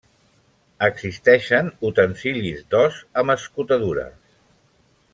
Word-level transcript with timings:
Existeixen 0.87 1.69
utensilis 1.91 2.65
d'os 2.73 2.99
amb 3.23 3.35
escotadures. 3.37 4.21